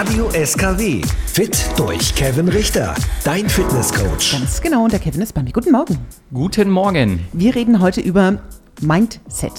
Radio 0.00 0.30
SKW. 0.30 1.02
Fit 1.26 1.58
durch 1.76 2.14
Kevin 2.14 2.48
Richter. 2.48 2.94
Dein 3.22 3.46
Fitnesscoach. 3.46 4.32
Ganz 4.32 4.58
genau, 4.62 4.84
und 4.84 4.92
der 4.94 4.98
Kevin 4.98 5.20
ist 5.20 5.34
bei 5.34 5.42
mir. 5.42 5.52
Guten 5.52 5.72
Morgen. 5.72 5.98
Guten 6.32 6.70
Morgen. 6.70 7.20
Wir 7.34 7.54
reden 7.54 7.80
heute 7.82 8.00
über 8.00 8.38
Mindset. 8.80 9.52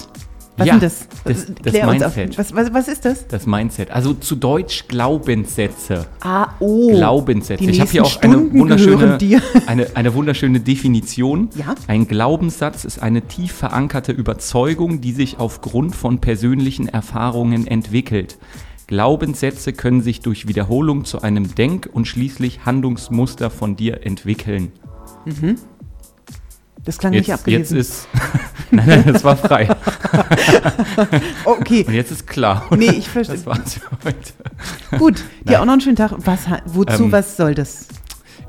Was 0.58 0.66
Ja, 0.68 0.78
ist 0.78 0.82
das? 0.84 1.08
das- 1.26 1.46
das 1.62 1.74
Klär 1.74 1.88
uns 1.88 2.00
Mindset. 2.02 2.32
Auf, 2.32 2.38
was, 2.40 2.56
was, 2.56 2.74
was 2.74 2.88
ist 2.88 3.06
das? 3.06 3.28
Das 3.28 3.46
Mindset. 3.46 3.92
Also 3.92 4.16
zu 4.16 4.36
Deutsch 4.36 4.88
Glaubenssätze. 4.88 6.08
Ah, 6.22 6.48
oh. 6.60 6.90
Glaubenssätze. 6.90 7.64
Die 7.64 7.70
ich 7.70 7.80
habe 7.80 7.92
hier 7.92 8.04
auch 8.04 8.20
eine 8.24 8.52
wunderschöne, 8.52 9.20
eine, 9.68 9.88
eine 9.94 10.14
wunderschöne 10.16 10.60
Definition. 10.60 11.50
Ja. 11.56 11.76
Ein 11.88 12.08
Glaubenssatz 12.08 12.84
ist 12.84 13.00
eine 13.00 13.22
tief 13.28 13.52
verankerte 13.52 14.12
Überzeugung, 14.12 15.02
die 15.02 15.12
sich 15.12 15.38
aufgrund 15.40 15.96
von 15.96 16.18
persönlichen 16.20 16.88
Erfahrungen 16.88 17.68
entwickelt. 17.68 18.40
Glaubenssätze 18.92 19.72
können 19.72 20.02
sich 20.02 20.20
durch 20.20 20.50
Wiederholung 20.50 21.06
zu 21.06 21.22
einem 21.22 21.56
Denk- 21.56 21.90
und 21.94 22.10
schließlich 22.10 22.66
Handlungsmuster 22.66 23.50
von 23.50 23.78
dir 23.78 24.06
entwickeln. 24.06 24.74
Das 26.84 26.98
klang 26.98 27.14
nicht 27.14 27.28
Jetzt, 27.28 27.48
jetzt 27.48 27.72
abgelesen. 27.72 27.78
ist. 27.78 28.08
nein, 28.72 28.90
nein, 28.90 29.14
das 29.14 29.24
war 29.24 29.38
frei. 29.38 29.70
okay. 31.46 31.86
Und 31.88 31.94
jetzt 31.94 32.12
ist 32.12 32.28
klar. 32.28 32.68
Nee, 32.76 32.88
ich 32.90 33.08
verstehe. 33.08 33.38
Das 33.38 33.46
war's 33.46 33.76
für 33.76 33.90
heute. 34.04 35.00
Gut, 35.00 35.24
dir 35.48 35.62
auch 35.62 35.66
noch 35.66 35.72
einen 35.72 35.82
schönen 35.82 35.96
Tag. 35.96 36.12
Was, 36.26 36.42
wozu, 36.66 37.06
Ähm, 37.06 37.12
was 37.14 37.38
soll 37.38 37.56
das? 37.56 37.88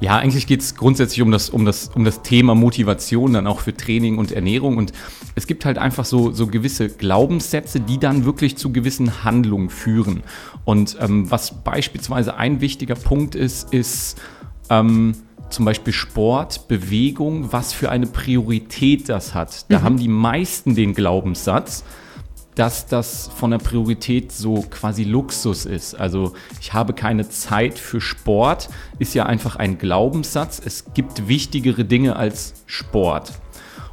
Ja, 0.03 0.17
eigentlich 0.17 0.49
geht 0.49 0.63
es 0.63 0.75
grundsätzlich 0.75 1.23
um 1.23 1.31
das, 1.31 1.49
um, 1.49 1.65
das, 1.65 1.93
um 1.95 2.05
das 2.05 2.23
Thema 2.23 2.57
Motivation, 2.57 3.35
dann 3.35 3.47
auch 3.47 3.61
für 3.61 3.73
Training 3.73 4.19
und 4.19 4.33
Ernährung. 4.33 4.77
Und 4.77 4.93
es 5.37 5.47
gibt 5.47 5.65
halt 5.65 5.79
einfach 5.79 6.05
so, 6.05 6.33
so 6.33 6.49
gewisse 6.49 6.89
Glaubenssätze, 6.89 7.79
die 7.79 7.99
dann 7.99 8.25
wirklich 8.25 8.57
zu 8.57 8.73
gewissen 8.73 9.23
Handlungen 9.23 9.71
führen. 9.71 10.25
Und 10.65 10.97
ähm, 10.99 11.31
was 11.31 11.63
beispielsweise 11.63 12.35
ein 12.35 12.61
wichtiger 12.61 12.97
Punkt 12.97 13.37
ist, 13.37 13.73
ist 13.73 14.21
ähm, 14.71 15.15
zum 15.51 15.67
Beispiel 15.67 15.93
Sport, 15.93 16.67
Bewegung, 16.67 17.53
was 17.53 17.73
für 17.73 17.89
eine 17.89 18.07
Priorität 18.07 19.09
das 19.09 19.35
hat. 19.35 19.71
Da 19.71 19.83
haben 19.83 19.99
die 19.99 20.09
meisten 20.09 20.75
den 20.75 20.95
Glaubenssatz, 20.95 21.85
dass 22.55 22.87
das 22.87 23.31
von 23.35 23.51
der 23.51 23.59
Priorität 23.59 24.33
so 24.33 24.65
quasi 24.71 25.05
Luxus 25.05 25.65
ist. 25.65 25.95
Also 25.95 26.35
ich 26.61 26.73
habe 26.73 26.93
keine 26.93 27.29
Zeit 27.29 27.79
für 27.79 28.01
Sport, 28.01 28.69
ist 28.99 29.15
ja 29.15 29.27
einfach 29.27 29.57
ein 29.57 29.79
Glaubenssatz. 29.79 30.61
Es 30.65 30.93
gibt 30.93 31.29
wichtigere 31.29 31.85
Dinge 31.85 32.17
als 32.17 32.55
Sport. 32.67 33.33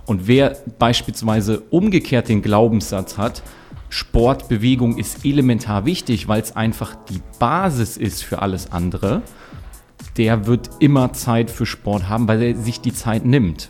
Und 0.05 0.27
wer 0.27 0.57
beispielsweise 0.77 1.61
umgekehrt 1.69 2.29
den 2.29 2.41
Glaubenssatz 2.41 3.17
hat, 3.17 3.43
Sport, 3.89 4.49
Bewegung 4.49 4.97
ist 4.97 5.25
elementar 5.25 5.85
wichtig, 5.85 6.27
weil 6.27 6.41
es 6.41 6.55
einfach 6.55 6.95
die 7.09 7.21
Basis 7.39 7.97
ist 7.97 8.23
für 8.23 8.41
alles 8.41 8.71
andere, 8.71 9.21
der 10.17 10.47
wird 10.47 10.69
immer 10.79 11.13
Zeit 11.13 11.49
für 11.49 11.65
Sport 11.65 12.09
haben, 12.09 12.27
weil 12.27 12.41
er 12.41 12.55
sich 12.55 12.81
die 12.81 12.93
Zeit 12.93 13.25
nimmt. 13.25 13.67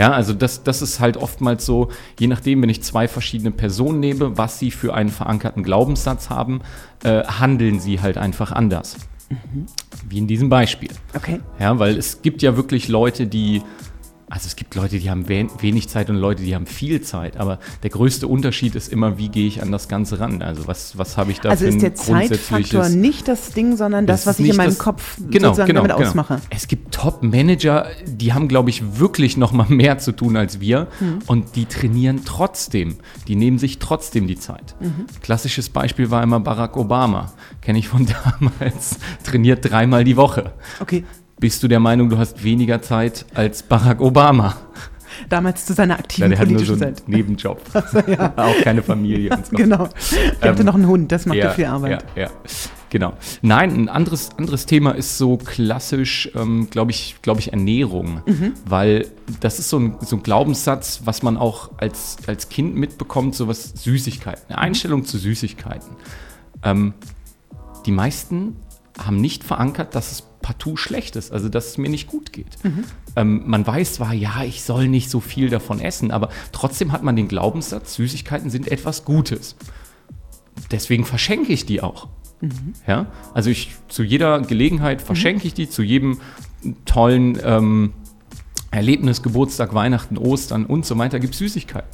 Ja, 0.00 0.12
also 0.12 0.32
das, 0.32 0.62
das 0.62 0.80
ist 0.80 0.98
halt 0.98 1.18
oftmals 1.18 1.66
so, 1.66 1.90
je 2.18 2.26
nachdem, 2.26 2.62
wenn 2.62 2.70
ich 2.70 2.82
zwei 2.82 3.06
verschiedene 3.06 3.50
Personen 3.50 4.00
nehme, 4.00 4.38
was 4.38 4.58
sie 4.58 4.70
für 4.70 4.94
einen 4.94 5.10
verankerten 5.10 5.62
Glaubenssatz 5.62 6.30
haben, 6.30 6.62
äh, 7.04 7.22
handeln 7.24 7.80
sie 7.80 8.00
halt 8.00 8.16
einfach 8.16 8.50
anders. 8.50 8.96
Wie 10.08 10.16
in 10.16 10.26
diesem 10.26 10.48
Beispiel. 10.48 10.88
Okay. 11.14 11.40
Ja, 11.58 11.78
weil 11.78 11.98
es 11.98 12.22
gibt 12.22 12.40
ja 12.40 12.56
wirklich 12.56 12.88
Leute, 12.88 13.26
die, 13.26 13.60
also 14.30 14.46
es 14.46 14.56
gibt 14.56 14.74
Leute, 14.74 14.98
die 14.98 15.10
haben 15.10 15.28
we 15.28 15.46
wenig 15.60 15.88
Zeit 15.88 16.08
und 16.08 16.16
Leute, 16.16 16.42
die 16.42 16.54
haben 16.54 16.66
viel 16.66 17.00
Zeit. 17.02 17.36
Aber 17.36 17.58
der 17.82 17.90
größte 17.90 18.26
Unterschied 18.26 18.74
ist 18.76 18.90
immer, 18.92 19.18
wie 19.18 19.28
gehe 19.28 19.46
ich 19.46 19.62
an 19.62 19.70
das 19.72 19.88
Ganze 19.88 20.20
ran? 20.20 20.40
Also 20.40 20.66
was, 20.66 20.96
was 20.96 21.16
habe 21.16 21.30
ich 21.32 21.40
da 21.40 21.50
Also 21.50 21.64
für 21.64 21.68
ist 21.68 21.74
ein 21.74 21.80
der 21.80 21.94
Zeitfaktor 21.96 22.88
nicht 22.88 23.28
das 23.28 23.50
Ding, 23.50 23.76
sondern 23.76 24.06
das, 24.06 24.20
Es 24.20 24.26
was 24.26 24.38
ist 24.38 24.44
ich 24.44 24.50
in 24.52 24.56
meinem 24.56 24.68
das- 24.70 24.78
Kopf 24.78 25.16
genau, 25.30 25.48
sozusagen 25.48 25.66
genau, 25.68 25.82
damit 25.82 25.96
genau. 25.96 26.08
ausmache. 26.08 26.40
Es 26.50 26.68
gibt 26.68 26.94
Top-Manager, 26.94 27.86
die 28.06 28.32
haben, 28.32 28.48
glaube 28.48 28.70
ich, 28.70 28.98
wirklich 28.98 29.36
noch 29.36 29.52
mal 29.52 29.66
mehr 29.68 29.98
zu 29.98 30.12
tun 30.12 30.36
als 30.36 30.60
wir 30.60 30.86
Hm. 31.00 31.18
und 31.26 31.56
die 31.56 31.66
trainieren 31.66 32.22
trotzdem. 32.24 32.96
Die 33.28 33.36
nehmen 33.36 33.58
sich 33.58 33.78
trotzdem 33.78 34.26
die 34.26 34.38
Zeit. 34.38 34.74
Mhm. 34.80 35.06
Klassisches 35.22 35.68
Beispiel 35.68 36.10
war 36.10 36.22
immer 36.22 36.40
Barack 36.40 36.76
Obama. 36.76 37.32
Kenne 37.62 37.78
ich 37.78 37.88
von 37.88 38.06
damals. 38.40 38.98
Trainiert 39.24 39.68
dreimal 39.70 40.04
die 40.04 40.16
Woche. 40.16 40.52
Okay. 40.80 41.04
Bist 41.40 41.62
du 41.62 41.68
der 41.68 41.80
Meinung, 41.80 42.10
du 42.10 42.18
hast 42.18 42.44
weniger 42.44 42.82
Zeit 42.82 43.24
als 43.34 43.62
Barack 43.62 44.02
Obama? 44.02 44.56
Damals 45.30 45.64
zu 45.64 45.72
seiner 45.72 45.94
Ja, 45.94 46.00
aktiven 46.00 46.30
der 46.30 46.38
hat 46.38 46.48
nur 46.48 46.58
so 46.60 46.76
politischen 46.76 46.84
einen 46.86 46.96
Zeit. 46.96 47.08
Nebenjob. 47.08 47.60
Auch 48.36 48.60
keine 48.62 48.82
Familie 48.82 49.34
und 49.34 49.46
so. 49.46 49.56
Genau. 49.56 49.88
Der 50.42 50.50
hatte 50.50 50.60
Ähm, 50.60 50.66
noch 50.66 50.74
einen 50.74 50.86
Hund, 50.86 51.10
das 51.10 51.24
macht 51.24 51.38
ja, 51.38 51.46
ja, 51.46 51.50
viel 51.52 51.64
Arbeit. 51.64 52.04
Ja, 52.14 52.22
ja, 52.24 52.30
genau. 52.90 53.14
Nein, 53.40 53.74
ein 53.74 53.88
anderes, 53.88 54.30
anderes 54.36 54.66
Thema 54.66 54.92
ist 54.92 55.16
so 55.16 55.38
klassisch, 55.38 56.30
ähm, 56.34 56.68
glaube 56.70 56.90
ich, 56.90 57.16
glaube 57.22 57.40
ich, 57.40 57.52
Ernährung. 57.52 58.20
Mhm. 58.26 58.52
Weil 58.66 59.06
das 59.40 59.58
ist 59.58 59.70
so 59.70 59.78
ein, 59.78 59.96
so 60.00 60.16
ein 60.16 60.22
Glaubenssatz, 60.22 61.00
was 61.06 61.22
man 61.22 61.38
auch 61.38 61.70
als, 61.78 62.18
als 62.26 62.50
Kind 62.50 62.76
mitbekommt, 62.76 63.34
so 63.34 63.48
was 63.48 63.72
Süßigkeiten, 63.82 64.42
eine 64.48 64.58
Einstellung 64.58 65.06
zu 65.06 65.16
Süßigkeiten. 65.16 65.96
Ähm, 66.62 66.92
die 67.86 67.92
meisten 67.92 68.56
haben 68.98 69.20
nicht 69.22 69.42
verankert, 69.44 69.94
dass 69.94 70.12
es 70.12 70.29
partout 70.50 70.76
schlecht 70.76 71.14
ist, 71.14 71.30
also 71.30 71.48
dass 71.48 71.68
es 71.68 71.78
mir 71.78 71.88
nicht 71.88 72.08
gut 72.08 72.32
geht. 72.32 72.58
Ähm, 73.14 73.44
man 73.46 73.64
weiß 73.64 73.94
zwar, 73.94 74.12
ja, 74.12 74.42
ich 74.42 74.64
soll 74.64 74.88
nicht 74.88 75.08
so 75.08 75.20
viel 75.20 75.48
davon 75.48 75.80
essen, 75.80 76.10
aber 76.10 76.28
trotzdem 76.50 76.90
hat 76.90 77.04
man 77.04 77.14
den 77.14 77.28
Glaubenssatz, 77.28 77.94
Süßigkeiten 77.94 78.50
sind 78.50 78.66
etwas 78.66 79.04
Gutes. 79.04 79.54
Deswegen 80.72 81.04
verschenke 81.04 81.52
ich 81.52 81.66
die 81.66 81.82
auch. 81.82 82.08
Ja, 82.88 83.06
also 83.32 83.50
ich 83.50 83.76
zu 83.88 84.02
jeder 84.02 84.40
Gelegenheit 84.40 85.02
verschenke 85.02 85.46
ich 85.46 85.54
die, 85.54 85.68
zu 85.68 85.82
jedem 85.82 86.20
tollen 86.84 87.38
ähm, 87.44 87.92
Erlebnis, 88.72 89.22
Geburtstag, 89.22 89.72
Weihnachten, 89.72 90.18
Ostern 90.18 90.66
und 90.66 90.84
so 90.84 90.98
weiter 90.98 91.20
gibt 91.20 91.34
es 91.34 91.38
Süßigkeiten. 91.38 91.90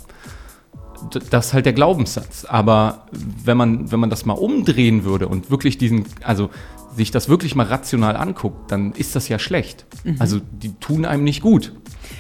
Das 1.31 1.49
ist 1.49 1.53
halt 1.53 1.67
der 1.67 1.73
Glaubenssatz. 1.75 2.47
Aber 2.47 3.07
wenn 3.13 3.57
man, 3.57 3.91
wenn 3.91 4.01
man 4.01 4.09
das 4.09 4.25
mal 4.25 4.35
umdrehen 4.35 5.05
würde 5.05 5.29
und 5.29 5.51
wirklich 5.51 5.77
diesen, 5.79 6.07
also 6.23 6.49
sich 6.97 7.11
das 7.11 7.29
wirklich 7.29 7.55
mal 7.55 7.67
rational 7.67 8.17
anguckt, 8.17 8.73
dann 8.73 8.93
ist 8.93 9.15
das 9.15 9.29
ja 9.29 9.39
schlecht. 9.39 9.87
Also 10.19 10.41
die 10.41 10.73
tun 10.75 11.05
einem 11.05 11.25
nicht 11.25 11.43
gut. 11.43 11.73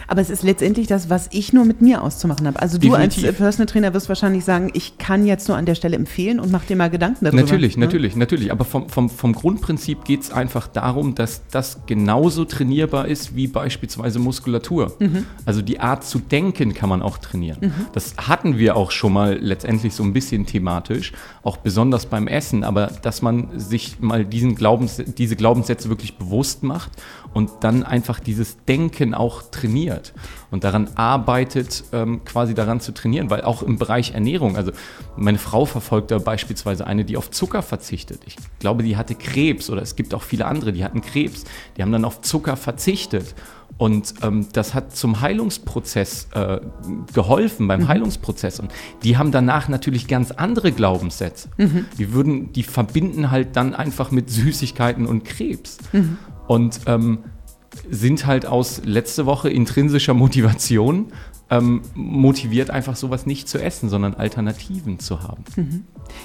Aber 0.08 0.20
es 0.20 0.30
ist 0.30 0.42
letztendlich 0.42 0.86
das, 0.86 1.10
was 1.10 1.28
ich 1.32 1.52
nur 1.52 1.64
mit 1.64 1.82
mir 1.82 2.02
auszumachen 2.02 2.47
habe. 2.47 2.60
Also 2.60 2.78
du 2.78 2.94
als 2.94 3.14
Definitiv. 3.14 3.38
Personal 3.38 3.66
Trainer 3.66 3.94
wirst 3.94 4.08
wahrscheinlich 4.08 4.44
sagen, 4.44 4.70
ich 4.74 4.98
kann 4.98 5.26
jetzt 5.26 5.48
nur 5.48 5.56
an 5.56 5.66
der 5.66 5.74
Stelle 5.74 5.97
empfehlen 5.97 6.41
und 6.41 6.50
mach 6.50 6.64
dir 6.64 6.76
mal 6.76 6.91
Gedanken 6.91 7.24
darüber. 7.24 7.42
Natürlich, 7.42 7.76
ne? 7.76 7.84
natürlich, 7.84 8.16
natürlich. 8.16 8.52
Aber 8.52 8.64
vom, 8.64 8.88
vom, 8.88 9.08
vom 9.08 9.32
Grundprinzip 9.32 10.04
geht 10.04 10.22
es 10.22 10.30
einfach 10.30 10.66
darum, 10.66 11.14
dass 11.14 11.42
das 11.50 11.80
genauso 11.86 12.44
trainierbar 12.44 13.08
ist 13.08 13.36
wie 13.36 13.47
beispielsweise 13.47 14.19
Muskulatur. 14.19 14.97
Mhm. 14.98 15.26
Also 15.44 15.62
die 15.62 15.80
Art 15.80 16.04
zu 16.04 16.18
denken 16.18 16.74
kann 16.74 16.88
man 16.88 17.03
auch 17.03 17.18
trainieren. 17.18 17.72
Das 17.92 18.14
hatten 18.16 18.58
wir 18.58 18.76
auch 18.76 18.91
schon 18.91 19.12
mal 19.12 19.38
letztendlich 19.41 19.94
so 19.94 20.03
ein 20.03 20.12
bisschen 20.12 20.47
thematisch, 20.47 21.12
auch 21.42 21.58
besonders 21.58 22.06
beim 22.06 22.28
Essen, 22.28 22.64
aber 22.64 22.91
dass 23.03 23.22
man 23.22 23.58
sich 23.58 24.00
mal 24.00 24.24
diesen 24.24 24.54
Glaubens, 24.54 25.03
diese 25.16 25.36
Glaubenssätze 25.36 25.88
wirklich 25.88 26.16
bewusst 26.16 26.62
macht 26.62 26.92
und 27.32 27.50
dann 27.60 27.82
einfach 27.82 28.20
dieses 28.20 28.56
Denken 28.64 29.14
auch 29.14 29.42
trainiert 29.50 29.75
und 30.50 30.64
daran 30.64 30.88
arbeitet, 30.94 31.84
ähm, 31.92 32.25
quasi 32.25 32.54
daran 32.54 32.81
zu 32.81 32.92
trainieren, 32.92 33.31
weil 33.31 33.42
auch 33.42 33.62
im 33.62 33.78
Bereich 33.78 34.12
Ernährung, 34.14 34.56
also 34.56 34.72
meine 35.16 35.38
Frau 35.38 35.64
verfolgt 35.64 36.10
da 36.10 36.19
beispielsweise 36.19 36.87
eine, 36.87 37.04
die 37.04 37.16
auf 37.16 37.31
Zucker 37.31 37.62
verzichtet. 37.62 38.20
Ich 38.26 38.36
glaube, 38.59 38.82
die 38.82 38.97
hatte 38.97 39.15
Krebs 39.15 39.70
oder 39.70 39.82
es 39.82 39.97
gibt 39.97 40.15
auch 40.15 40.22
viele 40.22 40.47
andere, 40.47 40.72
die 40.72 40.84
hatten 40.84 41.00
Krebs, 41.00 41.44
die 41.76 41.82
haben 41.82 41.92
dann 41.92 42.04
auf 42.04 42.20
Zucker 42.22 42.56
verzichtet. 42.56 43.34
Und 43.78 44.15
ähm, 44.22 44.47
das 44.53 44.72
hat 44.72 44.97
zum 44.97 45.20
Heilungsprozess 45.20 46.28
äh, 46.32 46.60
geholfen, 47.12 47.69
beim 47.69 47.88
Heilungsprozess. 47.88 48.59
Und 48.59 48.72
die 49.03 49.19
haben 49.19 49.32
danach 49.32 49.69
natürlich 49.69 50.09
ganz 50.09 50.31
andere 50.31 50.72
Glaubenssätze. 50.72 51.50
Die 51.98 52.12
würden, 52.12 52.53
die 52.53 52.62
verbinden 52.62 53.31
halt 53.31 53.54
dann 53.56 53.75
einfach 53.75 54.10
mit 54.10 54.31
Süßigkeiten 54.31 55.06
und 55.06 55.24
Krebs. 55.24 55.77
Und 56.47 56.80
ähm, 56.86 57.18
sind 57.91 58.27
halt 58.27 58.47
aus 58.47 58.83
letzte 58.84 59.27
Woche 59.27 59.51
intrinsischer 59.51 60.15
Motivation 60.15 61.13
ähm, 61.48 61.83
motiviert, 61.95 62.71
einfach 62.71 62.97
sowas 62.97 63.27
nicht 63.27 63.48
zu 63.48 63.59
essen, 63.63 63.89
sondern 63.89 64.15
Alternativen 64.15 64.98
zu 64.98 65.22
haben. 65.22 65.45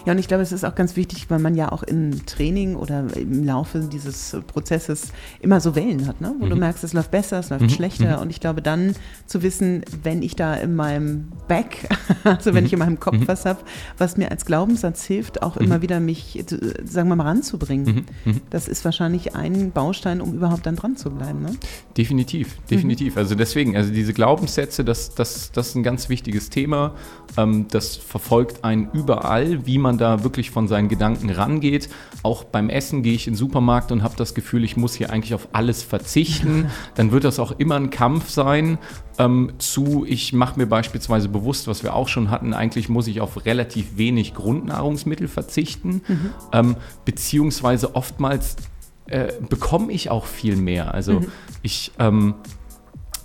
Ja, 0.06 0.14
und 0.14 0.20
ich 0.20 0.28
glaube, 0.28 0.44
es 0.44 0.52
ist 0.52 0.64
auch 0.64 0.76
ganz 0.76 0.96
wichtig, 0.96 1.30
weil 1.30 1.40
man 1.40 1.56
ja 1.56 1.72
auch 1.72 1.84
im 1.84 2.26
Training 2.26 2.76
oder 2.76 3.06
im 3.16 3.44
Laufe 3.44 3.80
dieses 3.92 4.38
Prozesses 4.48 5.12
immer 5.40 5.60
so 5.60 5.76
Wellen 5.76 6.08
hat, 6.08 6.22
ne? 6.22 6.34
wo 6.40 6.48
du 6.48 6.56
merkst, 6.56 6.84
es 6.84 6.94
läuft 6.94 7.12
besser, 7.12 7.40
es 7.40 7.50
läuft 7.50 7.72
schlechter. 7.72 8.22
Und 8.22 8.30
ich 8.30 8.40
glaube, 8.40 8.62
dann 8.62 8.96
zu 9.26 9.44
wissen, 9.44 9.84
wenn 10.04 10.22
ich 10.24 10.36
da 10.36 10.56
in 10.56 10.76
meinem 10.76 11.32
Back, 11.48 11.90
also 12.24 12.54
wenn 12.54 12.66
ich 12.66 12.74
in 12.74 12.80
meinem 12.80 13.00
Kopf 13.00 13.18
was 13.26 13.46
habe, 13.46 13.60
was 13.98 14.18
mir 14.18 14.32
als 14.32 14.46
Glaubenssatz 14.46 15.04
hilft, 15.04 15.42
auch 15.44 15.58
immer 15.58 15.82
wieder 15.82 16.00
mich, 16.00 16.40
äh, 16.40 16.44
sagen 16.86 17.10
wir 17.10 17.16
mal, 17.16 17.28
ranzubringen. 17.28 18.06
Das 18.50 18.68
ist 18.68 18.84
wahrscheinlich 18.86 19.36
ein 19.36 19.72
Baustein, 19.72 20.22
um 20.22 20.34
überhaupt 20.34 20.66
dann 20.66 20.76
dran 20.76 20.96
zu 20.98 21.12
bleiben. 21.12 21.42
Ne? 21.42 21.52
Definitiv, 21.98 22.58
definitiv. 22.70 23.18
Also 23.18 23.36
deswegen, 23.36 23.76
also 23.76 23.92
diese 23.92 24.14
Glaubenssätze, 24.14 24.84
das, 24.84 25.11
das, 25.16 25.32
das, 25.34 25.52
das 25.52 25.70
ist 25.70 25.76
ein 25.76 25.84
ganz 25.84 26.10
wichtiges 26.10 26.50
Thema. 26.50 26.94
Ähm, 27.38 27.68
das 27.70 27.96
verfolgt 27.98 28.64
einen 28.64 28.90
überall, 28.94 29.66
wie 29.66 29.78
man 29.78 29.98
da 29.98 30.24
wirklich 30.24 30.52
von 30.52 30.68
seinen 30.68 30.90
Gedanken 30.90 31.30
rangeht. 31.30 31.90
Auch 32.24 32.44
beim 32.44 32.70
Essen 32.70 33.04
gehe 33.04 33.14
ich 33.14 33.28
in 33.28 33.34
den 33.34 33.38
Supermarkt 33.38 33.92
und 33.92 34.04
habe 34.04 34.16
das 34.18 34.34
Gefühl, 34.34 34.64
ich 34.64 34.78
muss 34.78 34.96
hier 34.96 35.10
eigentlich 35.12 35.34
auf 35.34 35.50
alles 35.54 35.84
verzichten. 35.84 36.70
Dann 36.96 37.12
wird 37.12 37.24
das 37.24 37.40
auch 37.40 37.52
immer 37.58 37.76
ein 37.76 37.90
Kampf 37.90 38.30
sein. 38.30 38.78
Ähm, 39.18 39.54
zu, 39.58 40.06
ich 40.08 40.34
mache 40.34 40.58
mir 40.58 40.66
beispielsweise 40.68 41.30
bewusst, 41.30 41.68
was 41.68 41.84
wir 41.84 41.96
auch 41.96 42.08
schon 42.08 42.30
hatten, 42.32 42.54
eigentlich 42.54 42.90
muss 42.90 43.08
ich 43.08 43.22
auf 43.22 43.46
relativ 43.46 43.98
wenig 43.98 44.34
Grundnahrungsmittel 44.34 45.28
verzichten, 45.28 46.02
mhm. 46.08 46.30
ähm, 46.54 46.76
beziehungsweise 47.06 47.96
oftmals 47.96 48.56
äh, 49.08 49.34
bekomme 49.48 49.92
ich 49.92 50.10
auch 50.10 50.26
viel 50.26 50.56
mehr. 50.56 50.94
Also 50.94 51.20
mhm. 51.20 51.28
ich 51.62 51.92
ähm, 52.00 52.36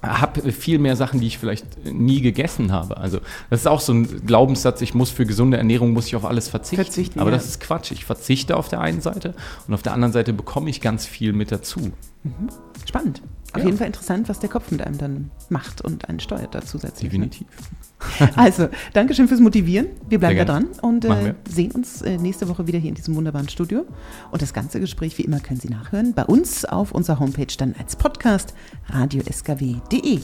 habe 0.07 0.53
viel 0.53 0.79
mehr 0.79 0.97
Sachen, 0.97 1.21
die 1.21 1.27
ich 1.27 1.39
vielleicht 1.39 1.85
nie 1.85 2.21
gegessen 2.21 2.73
habe. 2.73 2.97
Also 2.97 3.21
das 3.51 3.61
ist 3.61 3.67
auch 3.67 3.81
so 3.81 3.93
ein 3.93 4.27
Glaubenssatz, 4.27 4.81
ich 4.81 4.95
muss 4.95 5.11
für 5.11 5.27
gesunde 5.27 5.57
Ernährung 5.57 5.93
muss 5.93 6.07
ich 6.07 6.17
auf 6.17 6.25
alles 6.25 6.49
verzichten. 6.49 6.85
verzichten 6.85 7.21
Aber 7.21 7.31
ja. 7.31 7.37
das 7.37 7.47
ist 7.47 7.61
Quatsch. 7.61 7.93
Ich 7.93 8.05
verzichte 8.05 8.57
auf 8.57 8.69
der 8.69 8.81
einen 8.81 9.01
Seite 9.01 9.35
und 9.67 9.75
auf 9.75 9.83
der 9.83 9.93
anderen 9.93 10.13
Seite 10.13 10.33
bekomme 10.33 10.71
ich 10.71 10.81
ganz 10.81 11.07
viel 11.07 11.33
mit 11.33 11.53
dazu. 11.53 11.93
Mhm. 12.23 12.49
Spannend. 12.87 13.23
Auf 13.53 13.61
ja. 13.61 13.67
jeden 13.67 13.79
Fall 13.79 13.87
interessant, 13.87 14.29
was 14.29 14.39
der 14.41 14.51
Kopf 14.51 14.71
mit 14.71 14.83
einem 14.83 14.99
dann 14.99 15.31
macht 15.49 15.81
und 15.81 16.09
einen 16.09 16.21
steuert 16.21 16.55
da 16.55 16.63
zusätzlich. 16.63 17.13
Ne? 17.13 17.27
Definitiv. 17.29 17.47
also, 18.37 18.69
danke 18.93 19.15
schön 19.15 19.29
fürs 19.29 19.41
Motivieren. 19.41 19.87
Wir 20.09 20.19
bleiben 20.19 20.39
da 20.39 20.45
dran 20.45 20.67
und 20.83 21.05
äh, 21.05 21.35
sehen 21.49 21.71
uns 21.73 22.03
äh, 22.03 22.19
nächste 22.19 22.49
Woche 22.49 22.67
wieder 22.67 22.79
hier 22.79 22.91
in 22.91 22.95
diesem 22.95 23.15
wunderbaren 23.15 23.49
Studio. 23.49 23.87
Und 24.31 24.43
das 24.43 24.53
ganze 24.53 24.81
Gespräch, 24.81 25.17
wie 25.19 25.23
immer, 25.23 25.41
können 25.41 25.61
Sie 25.61 25.69
nachhören 25.69 26.13
bei 26.13 26.25
uns 26.25 26.65
auf 26.65 26.93
unserer 26.93 27.19
Homepage 27.21 27.47
dann 27.57 27.75
als 27.79 27.97
Podcast 27.97 28.55
radioskw.de. 28.89 30.21